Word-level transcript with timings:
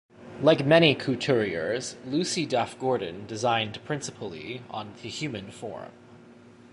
Like 0.41 0.65
many 0.65 0.95
couturiers, 0.95 1.95
Lucy 2.07 2.47
Duff-Gordon 2.47 3.27
designed 3.27 3.85
principally 3.85 4.63
on 4.71 4.93
the 5.03 5.09
human 5.09 5.51
form. 5.51 5.91